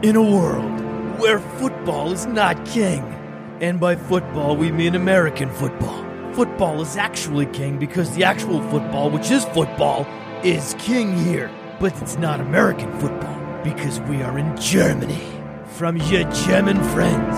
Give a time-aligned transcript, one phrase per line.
[0.00, 0.80] In a world
[1.20, 3.02] where football is not king,
[3.60, 9.10] and by football we mean American football, football is actually king because the actual football,
[9.10, 10.06] which is football,
[10.42, 11.50] is king here.
[11.78, 15.22] But it's not American football because we are in Germany.
[15.76, 17.36] From your German friends,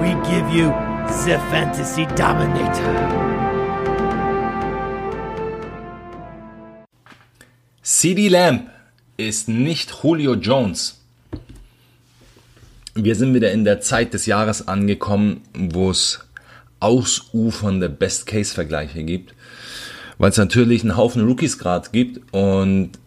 [0.00, 2.94] we give you the Fantasy Dominator.
[7.82, 8.70] CD Lamb
[9.18, 10.97] ist nicht Julio Jones.
[13.00, 16.18] Wir sind wieder in der Zeit des Jahres angekommen, wo es
[16.80, 19.34] ausufernde Best-Case-Vergleiche gibt,
[20.18, 22.98] weil es natürlich einen Haufen Rookies gerade gibt und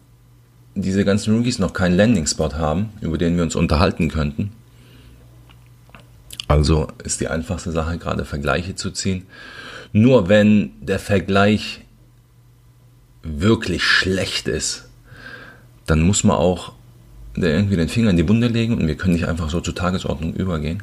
[0.74, 4.52] diese ganzen Rookies noch keinen Landing-Spot haben, über den wir uns unterhalten könnten.
[6.48, 9.26] Also ist die einfachste Sache gerade Vergleiche zu ziehen.
[9.92, 11.82] Nur wenn der Vergleich
[13.22, 14.88] wirklich schlecht ist,
[15.84, 16.72] dann muss man auch
[17.36, 20.34] irgendwie den Finger in die Wunde legen und wir können nicht einfach so zur Tagesordnung
[20.34, 20.82] übergehen,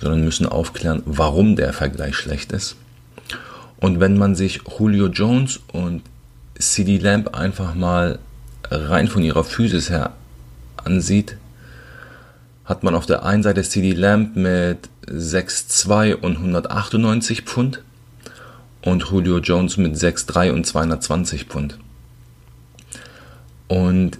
[0.00, 2.76] sondern müssen aufklären, warum der Vergleich schlecht ist.
[3.78, 6.02] Und wenn man sich Julio Jones und
[6.58, 8.18] CD Lamb einfach mal
[8.70, 10.12] rein von ihrer Physis her
[10.76, 11.36] ansieht,
[12.64, 17.82] hat man auf der einen Seite CD Lamb mit 6,2 und 198 Pfund
[18.82, 21.78] und Julio Jones mit 6,3 und 220 Pfund.
[23.68, 24.18] Und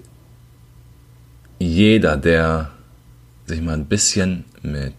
[1.58, 2.70] jeder, der
[3.46, 4.94] sich mal ein bisschen mit,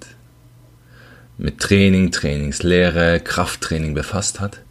[1.38, 4.62] mit Training, Trainingslehre, Krafttraining befasst hat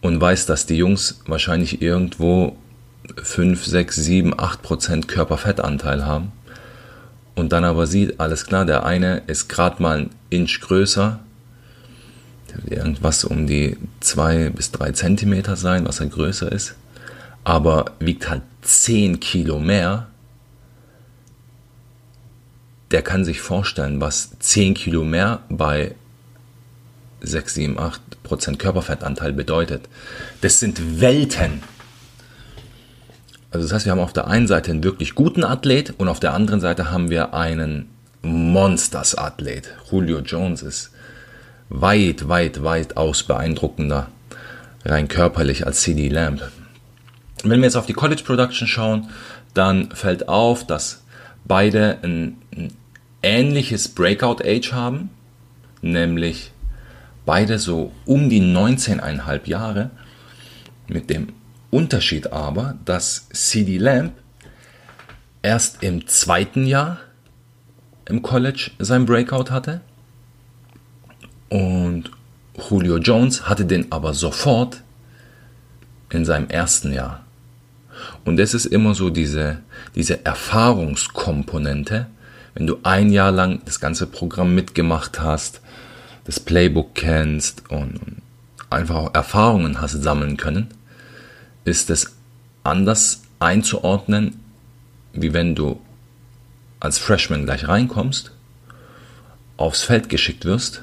[0.00, 2.56] und weiß, dass die Jungs wahrscheinlich irgendwo
[3.22, 6.32] 5, 6, 7, 8 Prozent Körperfettanteil haben
[7.34, 11.20] und dann aber sieht, alles klar, der eine ist gerade mal ein Inch größer,
[12.68, 16.74] irgendwas um die zwei bis drei Zentimeter sein, was er größer ist,
[17.44, 20.08] aber wiegt halt 10 Kilo mehr.
[22.90, 25.94] Der kann sich vorstellen, was 10 Kilo mehr bei
[27.20, 29.88] 6, 7, 8 Prozent Körperfettanteil bedeutet.
[30.40, 31.62] Das sind Welten.
[33.50, 36.20] Also das heißt, wir haben auf der einen Seite einen wirklich guten Athlet und auf
[36.20, 37.88] der anderen Seite haben wir einen
[38.22, 39.70] Monsters-Athlet.
[39.90, 40.90] Julio Jones ist
[41.68, 44.08] weit, weit, weit aus beeindruckender,
[44.84, 46.42] rein körperlich als CD Lamb.
[47.42, 49.08] Wenn wir jetzt auf die College Production schauen,
[49.54, 51.02] dann fällt auf, dass
[51.44, 52.72] beide ein, ein
[53.22, 55.10] ähnliches Breakout Age haben,
[55.82, 56.52] nämlich
[57.26, 59.90] beide so um die 19,5 Jahre,
[60.88, 61.28] mit dem
[61.70, 64.12] Unterschied aber, dass CD Lamb
[65.42, 66.98] erst im zweiten Jahr
[68.06, 69.80] im College sein Breakout hatte
[71.48, 72.10] und
[72.68, 74.82] Julio Jones hatte den aber sofort
[76.10, 77.24] in seinem ersten Jahr.
[78.24, 79.58] Und das ist immer so diese,
[79.94, 82.06] diese Erfahrungskomponente,
[82.54, 85.60] wenn du ein Jahr lang das ganze Programm mitgemacht hast,
[86.24, 88.22] das Playbook kennst und
[88.68, 90.68] einfach auch Erfahrungen hast sammeln können,
[91.64, 92.14] ist es
[92.62, 94.40] anders einzuordnen,
[95.12, 95.80] wie wenn du
[96.78, 98.32] als Freshman gleich reinkommst,
[99.56, 100.82] aufs Feld geschickt wirst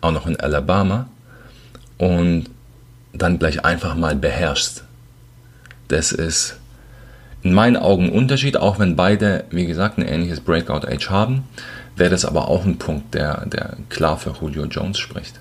[0.00, 1.08] auch noch in Alabama
[1.98, 2.50] und
[3.12, 4.84] dann gleich einfach mal beherrschst.
[5.88, 6.56] Das ist
[7.42, 11.44] in meinen Augen ein Unterschied, auch wenn beide, wie gesagt, ein ähnliches Breakout-Age haben,
[11.96, 15.40] wäre das aber auch ein Punkt, der, der klar für Julio Jones spricht.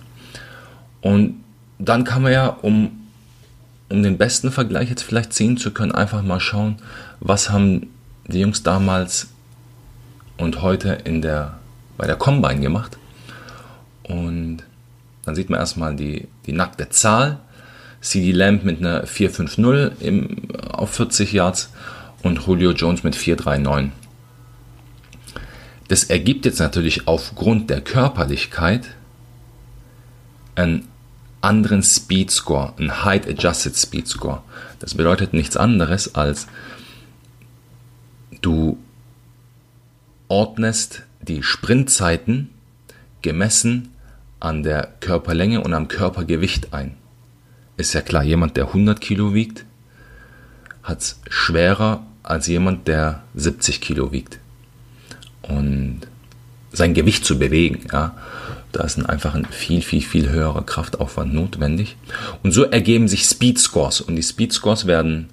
[1.01, 1.43] Und
[1.77, 2.91] dann kann man ja, um,
[3.89, 6.77] um den besten Vergleich jetzt vielleicht ziehen zu können, einfach mal schauen,
[7.19, 7.87] was haben
[8.27, 9.27] die Jungs damals
[10.37, 11.59] und heute in der,
[11.97, 12.97] bei der Combine gemacht.
[14.03, 14.63] Und
[15.25, 17.39] dann sieht man erstmal die, die nackte Zahl.
[18.01, 21.71] CD Lamb mit einer 450 im, auf 40 Yards
[22.23, 23.91] und Julio Jones mit 439.
[25.87, 28.95] Das ergibt jetzt natürlich aufgrund der Körperlichkeit
[30.55, 30.87] einen
[31.41, 34.43] anderen Speed Score, einen Height Adjusted Speed Score.
[34.79, 36.47] Das bedeutet nichts anderes als
[38.41, 38.77] du
[40.27, 42.49] ordnest die Sprintzeiten
[43.21, 43.89] gemessen
[44.39, 46.98] an der Körperlänge und am Körpergewicht ein.
[47.79, 49.63] Ist ja klar, jemand, der 100 Kilo wiegt,
[50.83, 54.37] hat es schwerer als jemand, der 70 Kilo wiegt.
[55.43, 56.01] Und
[56.73, 58.17] sein Gewicht zu bewegen, ja,
[58.73, 61.95] da ist einfach ein viel, viel, viel höherer Kraftaufwand notwendig.
[62.43, 65.29] Und so ergeben sich Speed Scores und die Speed Scores werden,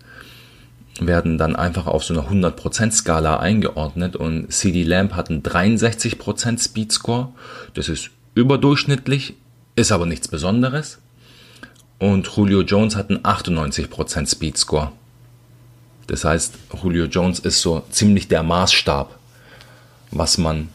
[1.01, 6.63] werden dann einfach auf so einer 100% Skala eingeordnet und CD Lamp hat einen 63%
[6.63, 7.31] Speed Score.
[7.75, 9.35] Das ist überdurchschnittlich,
[9.75, 11.01] ist aber nichts Besonderes.
[11.99, 14.93] Und Julio Jones hat einen 98% Speed Score.
[16.07, 19.19] Das heißt, Julio Jones ist so ziemlich der Maßstab,
[20.11, 20.69] was man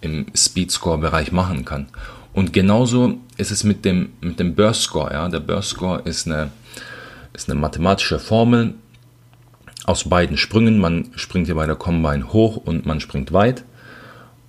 [0.00, 1.88] im Speed-Score-Bereich machen kann.
[2.32, 5.12] Und genauso ist es mit dem, mit dem Burst Score.
[5.12, 5.28] Ja?
[5.28, 6.50] Der Burst Score ist eine,
[7.32, 8.74] ist eine mathematische Formel
[9.84, 10.78] aus beiden Sprüngen.
[10.78, 13.64] Man springt hier bei der Combine hoch und man springt weit.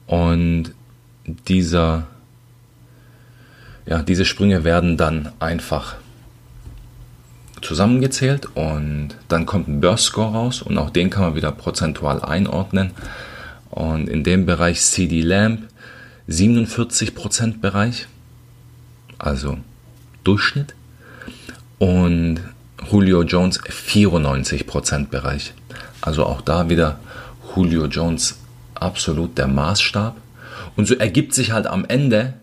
[0.05, 0.73] Und
[1.47, 2.07] dieser,
[3.85, 5.95] ja, diese Sprünge werden dann einfach
[7.61, 12.21] zusammengezählt und dann kommt ein Burst Score raus und auch den kann man wieder prozentual
[12.21, 12.91] einordnen.
[13.69, 15.61] Und in dem Bereich CD Lamp
[16.29, 18.07] 47% Bereich,
[19.17, 19.57] also
[20.23, 20.75] Durchschnitt.
[21.77, 22.41] Und
[22.91, 25.53] Julio Jones 94% Bereich.
[26.01, 26.99] Also auch da wieder
[27.55, 28.37] Julio Jones
[28.75, 30.15] absolut der Maßstab.
[30.75, 32.33] Und so ergibt sich halt am Ende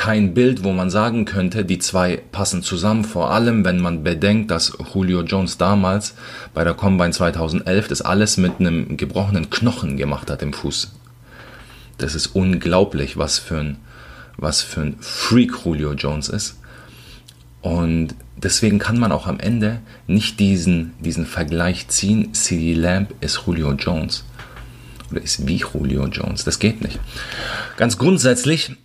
[0.00, 4.50] kein Bild, wo man sagen könnte, die zwei passen zusammen, vor allem wenn man bedenkt,
[4.50, 6.14] dass Julio Jones damals
[6.54, 10.92] bei der Combine 2011 das alles mit einem gebrochenen Knochen gemacht hat im Fuß.
[11.98, 13.76] Das ist unglaublich, was für ein,
[14.38, 16.58] was für ein Freak Julio Jones ist.
[17.60, 23.42] Und deswegen kann man auch am Ende nicht diesen, diesen Vergleich ziehen, CD Lamb ist
[23.46, 24.24] Julio Jones.
[25.10, 26.44] Oder ist wie Julio Jones.
[26.44, 26.98] Das geht nicht.
[27.76, 28.76] Ganz grundsätzlich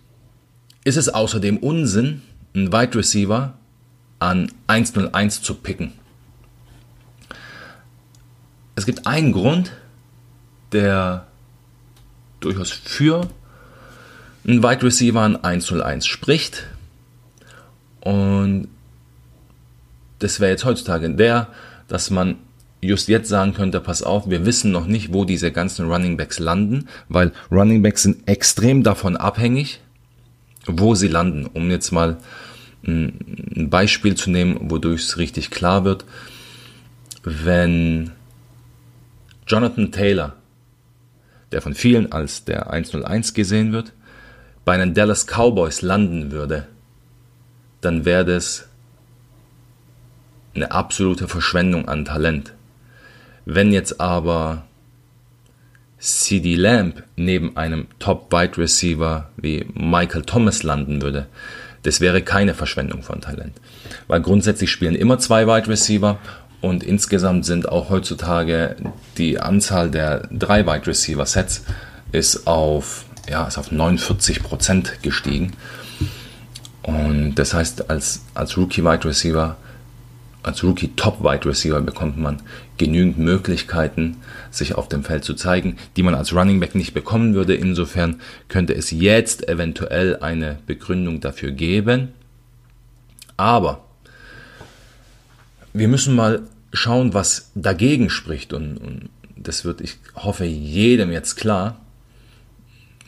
[0.86, 2.22] ist es außerdem Unsinn,
[2.54, 3.54] einen Wide Receiver
[4.20, 5.92] an 101 zu picken.
[8.76, 9.72] Es gibt einen Grund,
[10.70, 11.26] der
[12.38, 13.28] durchaus für
[14.46, 16.68] einen Wide Receiver an 101 spricht.
[18.00, 18.68] Und
[20.20, 21.48] das wäre jetzt heutzutage der,
[21.88, 22.36] dass man
[22.80, 26.38] just jetzt sagen könnte, pass auf, wir wissen noch nicht, wo diese ganzen Running Backs
[26.38, 29.80] landen, weil Running Backs sind extrem davon abhängig,
[30.66, 31.46] wo sie landen.
[31.46, 32.18] Um jetzt mal
[32.86, 36.04] ein Beispiel zu nehmen, wodurch es richtig klar wird,
[37.22, 38.12] wenn
[39.46, 40.36] Jonathan Taylor
[41.52, 43.92] der von vielen als der 101 gesehen wird,
[44.64, 46.66] bei den Dallas Cowboys landen würde,
[47.80, 48.68] dann wäre das
[50.54, 52.52] eine absolute Verschwendung an Talent.
[53.44, 54.64] Wenn jetzt aber
[56.06, 61.26] CD Lamb neben einem Top Wide Receiver wie Michael Thomas landen würde,
[61.82, 63.54] das wäre keine Verschwendung von Talent.
[64.06, 66.18] Weil grundsätzlich spielen immer zwei Wide Receiver
[66.60, 68.76] und insgesamt sind auch heutzutage
[69.18, 71.64] die Anzahl der drei Wide Receiver Sets
[72.12, 75.54] ist auf, ja, ist auf 49 Prozent gestiegen.
[76.82, 79.56] Und das heißt, als, als Rookie Wide Receiver,
[80.46, 82.40] als Rookie Top Wide Receiver bekommt man
[82.78, 84.18] genügend Möglichkeiten,
[84.50, 87.54] sich auf dem Feld zu zeigen, die man als Running Back nicht bekommen würde.
[87.54, 92.10] Insofern könnte es jetzt eventuell eine Begründung dafür geben.
[93.36, 93.84] Aber
[95.72, 98.52] wir müssen mal schauen, was dagegen spricht.
[98.52, 101.80] Und, und das wird, ich hoffe, jedem jetzt klar.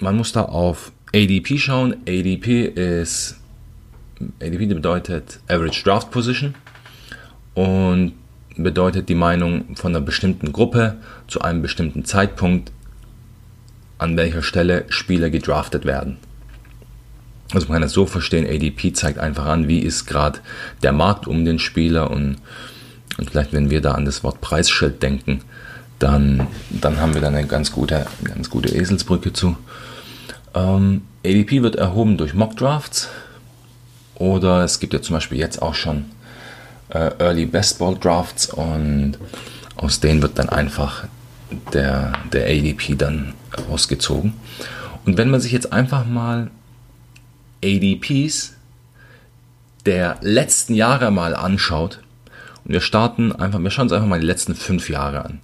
[0.00, 1.94] Man muss da auf ADP schauen.
[2.06, 3.36] ADP ist,
[4.40, 6.54] ADP bedeutet Average Draft Position
[7.58, 8.12] und
[8.56, 10.94] bedeutet die Meinung von einer bestimmten Gruppe
[11.26, 12.70] zu einem bestimmten Zeitpunkt,
[13.98, 16.18] an welcher Stelle Spieler gedraftet werden.
[17.52, 20.38] Also man kann das so verstehen, ADP zeigt einfach an, wie ist gerade
[20.84, 22.36] der Markt um den Spieler und,
[23.16, 25.40] und vielleicht wenn wir da an das Wort Preisschild denken,
[25.98, 29.56] dann, dann haben wir da eine ganz gute, ganz gute Eselsbrücke zu.
[30.54, 33.08] Ähm, ADP wird erhoben durch Mockdrafts
[34.14, 36.04] oder es gibt ja zum Beispiel jetzt auch schon
[36.90, 39.18] äh, Early Best Ball Drafts und
[39.76, 41.04] aus denen wird dann einfach
[41.72, 43.34] der, der ADP dann
[43.68, 44.34] rausgezogen.
[45.06, 46.50] Und wenn man sich jetzt einfach mal
[47.64, 48.54] ADPs
[49.86, 52.00] der letzten Jahre mal anschaut,
[52.64, 55.40] und wir starten einfach, wir schauen uns einfach mal die letzten fünf Jahre an,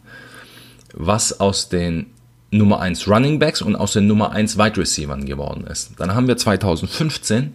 [0.93, 2.07] was aus den
[2.51, 5.93] Nummer 1 Running Backs und aus den Nummer 1 Wide Receivers geworden ist.
[5.99, 7.55] Dann haben wir 2015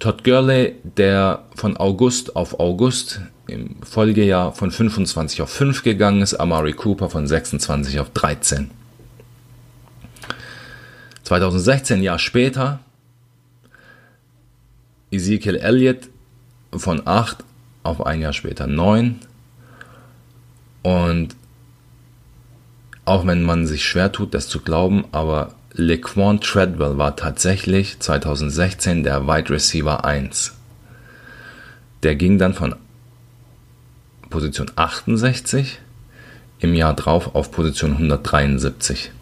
[0.00, 6.34] Todd Gurley, der von August auf August im Folgejahr von 25 auf 5 gegangen ist,
[6.34, 8.70] Amari Cooper von 26 auf 13.
[11.22, 12.80] 2016, Jahr später,
[15.10, 16.08] Ezekiel Elliott
[16.72, 17.44] von 8
[17.82, 19.20] auf ein Jahr später 9.
[20.82, 21.36] Und
[23.04, 29.04] auch wenn man sich schwer tut, das zu glauben, aber Laquan Treadwell war tatsächlich 2016
[29.04, 30.56] der Wide Receiver 1.
[32.02, 32.74] Der ging dann von
[34.30, 35.80] Position 68
[36.58, 39.12] im Jahr drauf auf Position 173.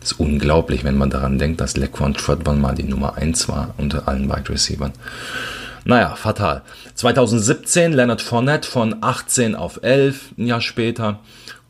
[0.00, 3.74] Das ist unglaublich, wenn man daran denkt, dass Lequan Treadwell mal die Nummer 1 war
[3.78, 4.92] unter allen Wide Receivers.
[5.86, 6.62] Naja, fatal.
[6.94, 11.20] 2017 Leonard Fournette von 18 auf 11, ein Jahr später.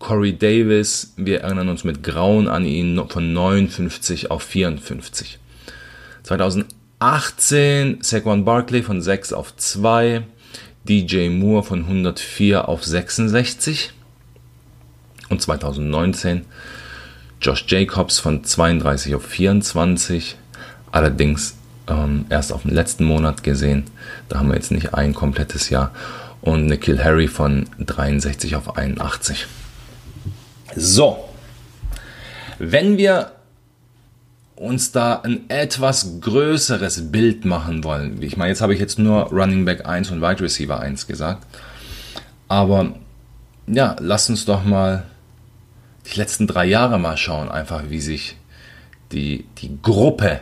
[0.06, 5.38] Corey Davis, wir erinnern uns mit Grauen an ihn von 59 auf 54.
[6.24, 10.22] 2018 Saquon Barkley von 6 auf 2,
[10.86, 13.94] DJ Moore von 104 auf 66
[15.30, 16.44] und 2019
[17.40, 20.36] Josh Jacobs von 32 auf 24,
[20.92, 21.56] allerdings
[21.88, 23.84] ähm, erst auf den letzten Monat gesehen,
[24.28, 25.92] da haben wir jetzt nicht ein komplettes Jahr.
[26.42, 29.46] Und Nikhil Harry von 63 auf 81.
[30.76, 31.28] So,
[32.58, 33.32] wenn wir
[34.56, 39.24] uns da ein etwas größeres Bild machen wollen, ich meine, jetzt habe ich jetzt nur
[39.30, 41.46] Running Back 1 und Wide Receiver 1 gesagt,
[42.48, 42.94] aber
[43.66, 45.04] ja, lass uns doch mal
[46.12, 48.36] die letzten drei Jahre mal schauen, einfach wie sich
[49.12, 50.40] die, die Gruppe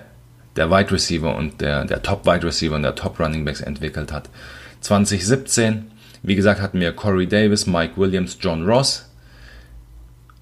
[0.57, 4.12] der Wide Receiver und der, der Top Wide Receiver und der Top Running Backs entwickelt
[4.12, 4.29] hat.
[4.81, 5.91] 2017,
[6.23, 9.12] wie gesagt, hatten wir Corey Davis, Mike Williams, John Ross,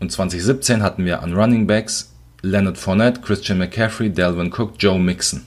[0.01, 2.11] und 2017 hatten wir an Running Backs
[2.43, 5.45] Leonard Fournette, Christian McCaffrey, Delvin Cook, Joe Mixon.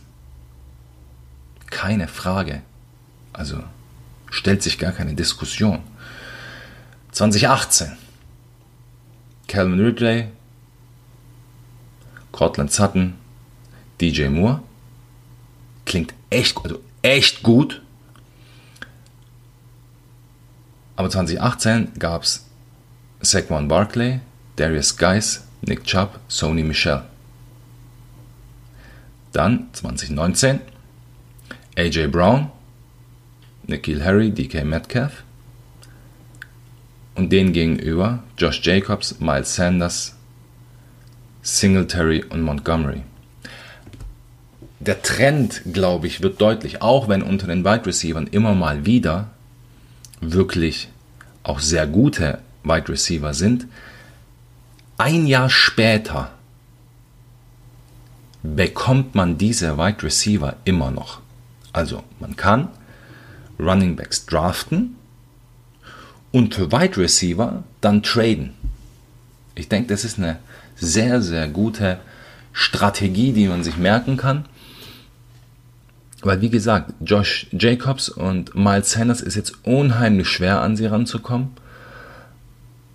[1.69, 2.61] Keine Frage.
[3.33, 3.63] Also
[4.29, 5.79] stellt sich gar keine Diskussion.
[7.11, 7.97] 2018
[9.47, 10.27] Calvin Ridley,
[12.31, 13.15] Cortland Sutton,
[13.99, 14.61] DJ Moore.
[15.85, 17.81] Klingt echt, also echt gut.
[20.95, 22.45] Aber 2018 gab es
[23.21, 24.21] Saquon Barkley,
[24.55, 27.03] Darius Geis, Nick Chubb, Sony Michel.
[29.31, 30.59] Dann 2019
[31.75, 32.51] AJ Brown,
[33.65, 35.23] Nikhil Harry, DK Metcalf.
[37.15, 40.15] Und denen gegenüber Josh Jacobs, Miles Sanders,
[41.41, 43.03] Singletary und Montgomery.
[44.79, 49.29] Der Trend, glaube ich, wird deutlich, auch wenn unter den Wide Receivers immer mal wieder
[50.19, 50.89] wirklich
[51.43, 53.67] auch sehr gute Wide Receiver sind,
[55.03, 56.31] ein Jahr später
[58.41, 61.19] bekommt man diese Wide Receiver immer noch.
[61.73, 62.69] Also man kann
[63.59, 64.95] Running Backs draften
[66.31, 68.53] und für Wide Receiver dann traden.
[69.55, 70.39] Ich denke, das ist eine
[70.77, 71.99] sehr, sehr gute
[72.53, 74.45] Strategie, die man sich merken kann.
[76.21, 81.49] Weil wie gesagt, Josh Jacobs und Miles Sanders ist jetzt unheimlich schwer an sie ranzukommen.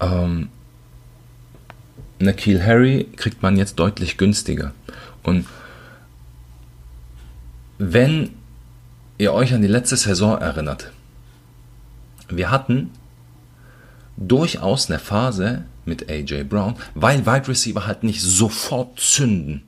[0.00, 0.49] Ähm,
[2.21, 4.73] Nakil Harry kriegt man jetzt deutlich günstiger.
[5.23, 5.47] Und
[7.79, 8.31] wenn
[9.19, 10.91] ihr euch an die letzte Saison erinnert,
[12.29, 12.91] wir hatten
[14.17, 19.63] durchaus eine Phase mit AJ Brown, weil Wide Receiver halt nicht sofort zünden.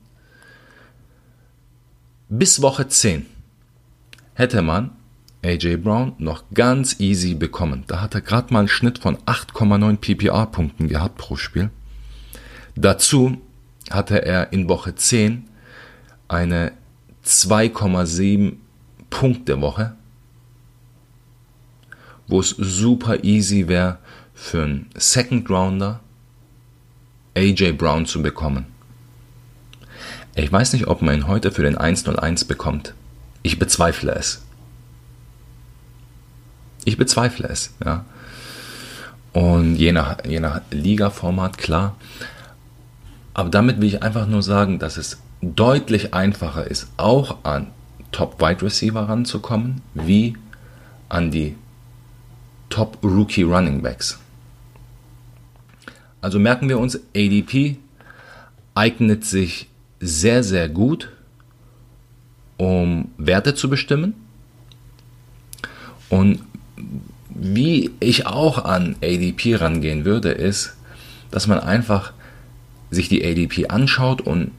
[2.29, 3.25] Bis Woche 10
[4.35, 4.91] hätte man
[5.43, 7.83] AJ Brown noch ganz easy bekommen.
[7.87, 11.71] Da hat er gerade mal einen Schnitt von 8,9 PPR-Punkten gehabt pro Spiel.
[12.75, 13.37] Dazu
[13.89, 15.47] hatte er in Woche 10
[16.27, 16.71] eine
[17.25, 18.53] 2,7
[19.09, 19.95] Punkte Woche,
[22.27, 23.97] wo es super easy wäre
[24.33, 25.99] für einen Second Rounder
[27.35, 28.65] AJ Brown zu bekommen.
[30.35, 32.93] Ich weiß nicht, ob man ihn heute für den 101 bekommt.
[33.43, 34.43] Ich bezweifle es.
[36.85, 38.05] Ich bezweifle es, ja.
[39.33, 41.95] Und je nach, je nach Liga-Format, klar.
[43.33, 47.67] Aber damit will ich einfach nur sagen, dass es deutlich einfacher ist, auch an
[48.11, 50.35] Top Wide Receiver ranzukommen, wie
[51.09, 51.55] an die
[52.69, 54.19] Top Rookie Running Backs.
[56.21, 57.77] Also merken wir uns, ADP
[58.75, 59.67] eignet sich
[59.99, 61.09] sehr, sehr gut,
[62.57, 64.13] um Werte zu bestimmen.
[66.09, 66.39] Und
[67.29, 70.75] wie ich auch an ADP rangehen würde, ist,
[71.31, 72.13] dass man einfach
[72.91, 74.51] sich die ADP anschaut und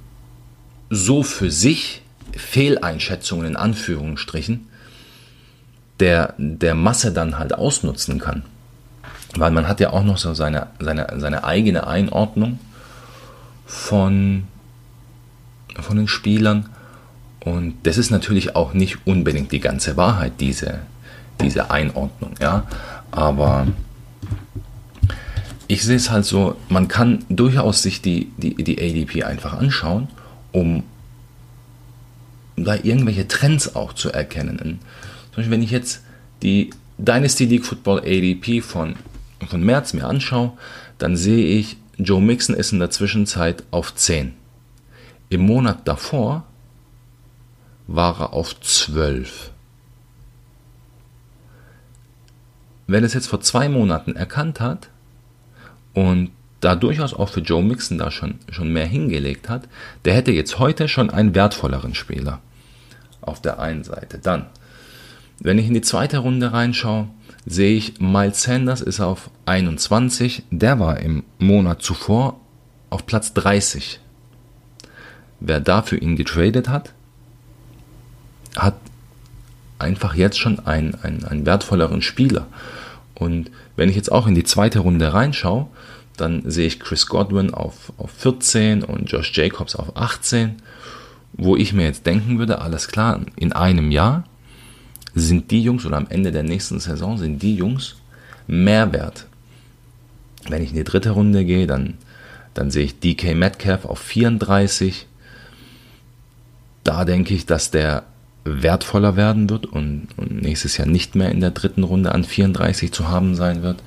[0.91, 2.03] so für sich
[2.37, 4.69] Fehleinschätzungen in Anführungsstrichen
[6.01, 8.43] der, der Masse dann halt ausnutzen kann.
[9.37, 12.59] Weil man hat ja auch noch so seine, seine, seine eigene Einordnung
[13.67, 14.45] von,
[15.79, 16.69] von den Spielern.
[17.41, 20.81] Und das ist natürlich auch nicht unbedingt die ganze Wahrheit, diese,
[21.41, 22.35] diese Einordnung.
[22.41, 22.65] Ja?
[23.11, 23.69] Aber
[25.73, 30.09] ich sehe es halt so, man kann durchaus sich die, die, die ADP einfach anschauen,
[30.53, 30.83] um
[32.57, 34.59] da irgendwelche Trends auch zu erkennen.
[34.59, 36.03] Zum Beispiel, wenn ich jetzt
[36.43, 38.97] die Dynasty League Football ADP von,
[39.49, 40.53] von März mir anschaue,
[40.99, 44.35] dann sehe ich, Joe Mixon ist in der Zwischenzeit auf 10.
[45.31, 46.45] Im Monat davor
[47.87, 49.51] war er auf 12.
[52.87, 54.91] Wenn es jetzt vor zwei Monaten erkannt hat,
[55.95, 56.31] und
[56.61, 59.69] da durchaus auch für Joe Mixon da schon, schon mehr hingelegt hat,
[60.05, 62.41] der hätte jetzt heute schon einen wertvolleren Spieler
[63.21, 64.19] auf der einen Seite.
[64.19, 64.47] Dann,
[65.41, 67.09] wenn ich in die zweite Runde reinschaue,
[67.47, 72.39] sehe ich, Miles Sanders ist auf 21, der war im Monat zuvor
[72.91, 73.99] auf Platz 30.
[75.41, 76.93] Wer dafür ihn getradet hat,
[78.57, 78.77] hat
[79.79, 82.47] einfach jetzt schon einen, einen, einen wertvolleren Spieler.
[83.23, 85.69] Und wenn ich jetzt auch in die zweite Runde reinschaue,
[86.17, 90.57] dann sehe ich Chris Godwin auf, auf 14 und Josh Jacobs auf 18,
[91.33, 94.25] wo ich mir jetzt denken würde, alles klar, in einem Jahr
[95.15, 97.97] sind die Jungs oder am Ende der nächsten Saison sind die Jungs
[98.47, 99.27] mehr wert.
[100.49, 101.95] Wenn ich in die dritte Runde gehe, dann,
[102.55, 105.07] dann sehe ich DK Metcalf auf 34.
[106.85, 108.05] Da denke ich, dass der
[108.45, 112.93] wertvoller werden wird und, und nächstes Jahr nicht mehr in der dritten Runde an 34
[112.93, 113.83] zu haben sein wird.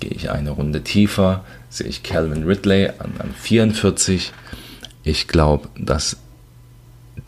[0.00, 4.32] Gehe ich eine Runde tiefer, sehe ich Calvin Ridley an, an 44.
[5.04, 6.16] Ich glaube, dass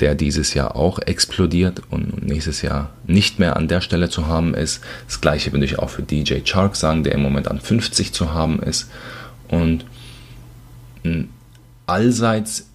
[0.00, 4.54] der dieses Jahr auch explodiert und nächstes Jahr nicht mehr an der Stelle zu haben
[4.54, 4.82] ist.
[5.06, 8.32] Das gleiche würde ich auch für DJ Chark sagen, der im Moment an 50 zu
[8.32, 8.90] haben ist.
[9.48, 9.84] Und
[11.86, 12.68] allseits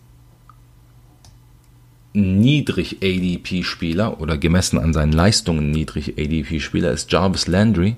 [2.17, 7.95] niedrig ADP-Spieler oder gemessen an seinen Leistungen niedrig ADP-Spieler ist Jarvis Landry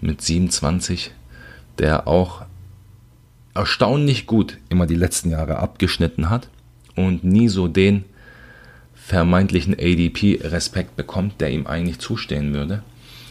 [0.00, 1.10] mit 27,
[1.78, 2.42] der auch
[3.54, 6.48] erstaunlich gut immer die letzten Jahre abgeschnitten hat
[6.96, 8.04] und nie so den
[8.94, 12.82] vermeintlichen ADP-Respekt bekommt, der ihm eigentlich zustehen würde.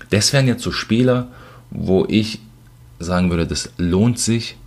[0.10, 1.28] Das wären jetzt so Spieler,
[1.70, 2.40] wo ich
[3.00, 4.58] sagen würde, das lohnt sich,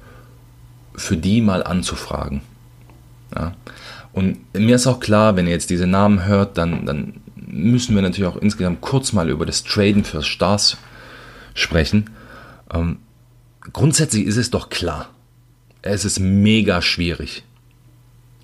[0.94, 2.42] für die mal anzufragen.
[3.34, 3.54] Ja.
[4.12, 8.02] Und mir ist auch klar, wenn ihr jetzt diese Namen hört, dann, dann müssen wir
[8.02, 10.76] natürlich auch insgesamt kurz mal über das Traden für Stars
[11.54, 12.10] sprechen.
[12.72, 12.98] Ähm,
[13.72, 15.08] grundsätzlich ist es doch klar,
[15.82, 17.44] es ist mega schwierig.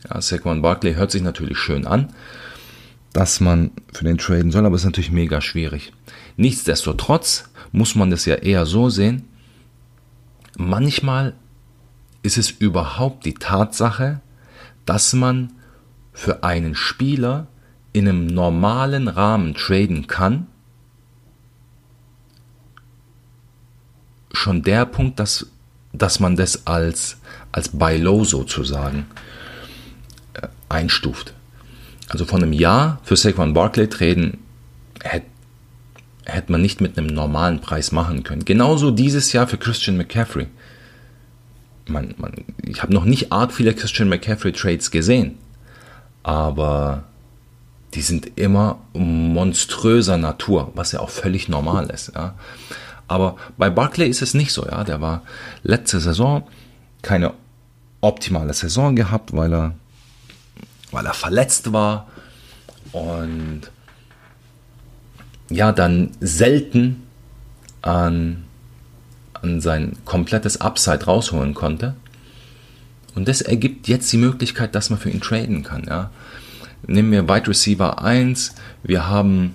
[0.08, 2.12] Ja, Saquon Barkley hört sich natürlich schön an,
[3.12, 5.92] dass man für den traden soll, aber es ist natürlich mega schwierig.
[6.36, 9.24] Nichtsdestotrotz muss man das ja eher so sehen,
[10.56, 11.34] manchmal
[12.22, 14.20] ist es überhaupt die Tatsache,
[14.84, 15.52] dass man
[16.16, 17.46] für einen Spieler
[17.92, 20.46] in einem normalen Rahmen traden kann,
[24.32, 25.46] schon der Punkt, dass,
[25.92, 27.18] dass man das als,
[27.52, 29.06] als Buy Low sozusagen
[30.32, 31.34] äh, einstuft.
[32.08, 34.38] Also von einem Jahr für Saquon Barkley traden
[35.02, 35.26] hätte
[36.24, 38.44] hätte man nicht mit einem normalen Preis machen können.
[38.44, 40.48] Genauso dieses Jahr für Christian McCaffrey.
[41.86, 42.32] Man, man,
[42.64, 45.38] ich habe noch nicht arg viele Christian McCaffrey Trades gesehen,
[46.26, 47.04] aber
[47.94, 52.12] die sind immer monströser Natur, was ja auch völlig normal ist.
[52.16, 52.34] Ja.
[53.06, 54.66] Aber bei Barclay ist es nicht so.
[54.66, 54.82] Ja.
[54.82, 55.22] Der war
[55.62, 56.42] letzte Saison
[57.00, 57.32] keine
[58.00, 59.74] optimale Saison gehabt, weil er,
[60.90, 62.08] weil er verletzt war
[62.90, 63.70] und
[65.48, 67.06] ja, dann selten
[67.82, 68.46] an,
[69.34, 71.94] an sein komplettes Upside rausholen konnte.
[73.16, 75.84] Und das ergibt jetzt die Möglichkeit, dass man für ihn traden kann.
[75.88, 76.10] Ja.
[76.86, 78.54] Nehmen wir Wide Receiver 1.
[78.82, 79.54] Wir haben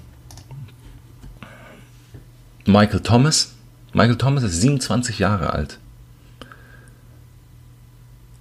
[2.66, 3.54] Michael Thomas.
[3.94, 5.78] Michael Thomas ist 27 Jahre alt.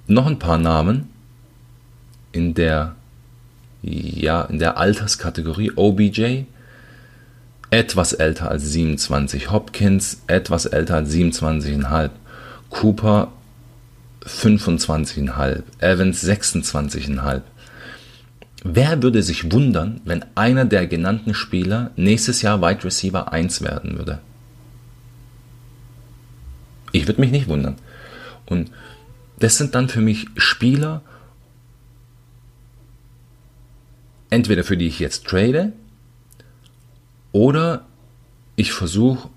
[0.07, 1.11] Noch ein paar Namen
[2.33, 2.97] in der,
[3.83, 6.45] ja, in der Alterskategorie OBJ.
[7.69, 9.51] Etwas älter als 27.
[9.51, 12.11] Hopkins etwas älter als 27,5.
[12.71, 13.31] Cooper
[14.25, 17.43] 25,5, Evans 26,5.
[18.63, 23.97] Wer würde sich wundern, wenn einer der genannten Spieler nächstes Jahr Wide Receiver 1 werden
[23.97, 24.21] würde?
[26.93, 27.77] Ich würde mich nicht wundern.
[28.47, 28.71] Und
[29.39, 31.03] das sind dann für mich Spieler,
[34.29, 35.73] entweder für die ich jetzt trade,
[37.33, 37.87] oder
[38.57, 39.31] ich versuche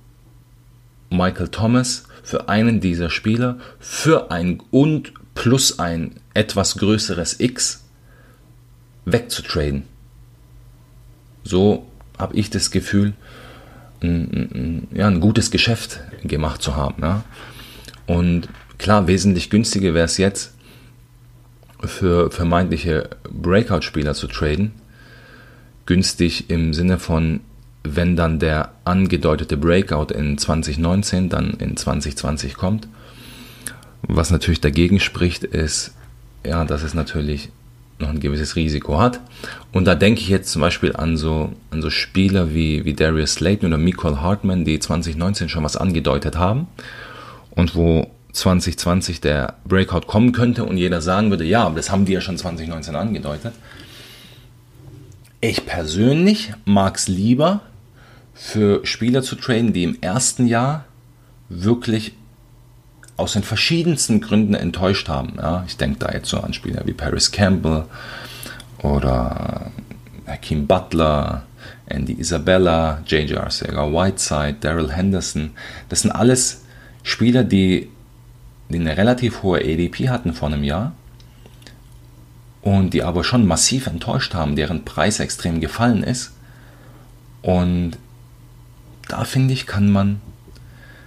[1.09, 7.83] Michael Thomas für einen dieser Spieler für ein und plus ein etwas größeres X
[9.05, 9.83] wegzutraden.
[11.43, 11.85] So
[12.17, 13.13] habe ich das Gefühl,
[14.01, 17.01] ein, ein, ja, ein gutes Geschäft gemacht zu haben.
[17.01, 17.23] Ja.
[18.07, 20.53] Und klar, wesentlich günstiger wäre es jetzt,
[21.81, 24.71] für vermeintliche Breakout-Spieler zu traden.
[25.85, 27.41] Günstig im Sinne von,
[27.83, 32.87] wenn dann der angedeutete Breakout in 2019 dann in 2020 kommt.
[34.03, 35.93] Was natürlich dagegen spricht, ist,
[36.45, 37.49] ja, dass es natürlich
[37.99, 39.19] noch ein gewisses Risiko hat.
[39.71, 43.33] Und da denke ich jetzt zum Beispiel an so, an so Spieler wie, wie Darius
[43.33, 46.67] Slayton oder Michael Hartman, die 2019 schon was angedeutet haben
[47.51, 52.05] und wo 2020 der Breakout kommen könnte und jeder sagen würde, ja, aber das haben
[52.05, 53.53] die ja schon 2019 angedeutet.
[55.39, 57.61] Ich persönlich mag es lieber,
[58.33, 60.85] für Spieler zu traden, die im ersten Jahr
[61.49, 62.15] wirklich
[63.15, 65.35] aus den verschiedensten Gründen enttäuscht haben.
[65.37, 67.85] Ja, ich denke da jetzt so an Spieler wie Paris Campbell
[68.79, 69.71] oder
[70.25, 71.43] Hakeem Butler,
[71.85, 73.37] Andy Isabella, J.J.
[73.37, 75.51] Arcega-Whiteside, Daryl Henderson.
[75.89, 76.63] Das sind alles
[77.03, 77.89] Spieler, die,
[78.69, 80.93] die eine relativ hohe ADP hatten vor einem Jahr
[82.61, 86.31] und die aber schon massiv enttäuscht haben, deren Preis extrem gefallen ist.
[87.41, 87.97] Und
[89.07, 90.21] da finde ich, kann man,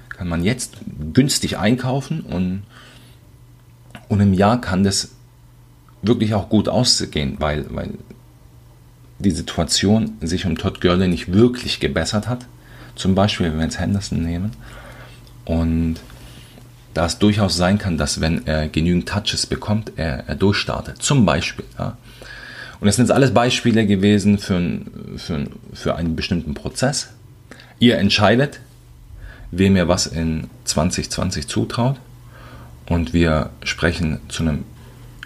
[0.09, 0.77] kann man jetzt
[1.13, 2.63] günstig einkaufen und,
[4.09, 5.13] und im Jahr kann das
[6.03, 7.91] wirklich auch gut ausgehen, weil, weil
[9.19, 12.47] die Situation sich um Todd Gurley nicht wirklich gebessert hat.
[12.95, 14.53] Zum Beispiel, wenn wir jetzt Henderson nehmen.
[15.45, 15.97] Und
[16.95, 21.03] da es durchaus sein kann, dass wenn er genügend Touches bekommt, er, er durchstartet.
[21.03, 21.65] Zum Beispiel.
[21.79, 21.97] Ja.
[22.81, 24.81] Und das sind jetzt alles Beispiele gewesen für,
[25.17, 27.09] für, für einen bestimmten Prozess.
[27.79, 28.61] Ihr entscheidet,
[29.51, 31.97] wem ihr was in 2020 zutraut.
[32.89, 34.65] Und wir sprechen zu einem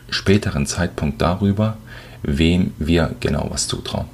[0.08, 1.76] späteren Zeitpunkt darüber,
[2.22, 4.08] wem wir genau was zutrauen.